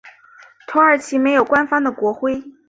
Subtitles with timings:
[0.65, 2.43] 土耳其没有官方的国徽。